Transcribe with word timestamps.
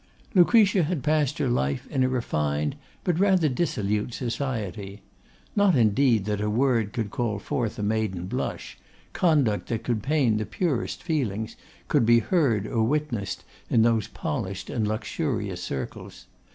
Lucretia 0.33 0.81
had 0.81 1.03
passed 1.03 1.37
her 1.37 1.47
life 1.47 1.85
in 1.91 2.03
a 2.03 2.09
refined, 2.09 2.75
but 3.03 3.19
rather 3.19 3.47
dissolute 3.47 4.15
society. 4.15 5.03
Not 5.55 5.75
indeed 5.75 6.25
that 6.25 6.41
a 6.41 6.49
word 6.49 6.87
that 6.87 6.93
could 6.93 7.11
call 7.11 7.37
forth 7.37 7.77
a 7.77 7.83
maiden 7.83 8.25
blush, 8.25 8.79
conduct 9.13 9.67
that 9.69 9.83
could 9.83 10.01
pain 10.01 10.37
the 10.37 10.45
purest 10.47 11.03
feelings, 11.03 11.55
could 11.87 12.03
be 12.07 12.17
heard 12.17 12.65
or 12.65 12.83
witnessed 12.83 13.43
in 13.69 13.83
those 13.83 14.07
polished 14.07 14.71
and 14.71 14.87
luxurious 14.87 15.61
circles. 15.61 16.25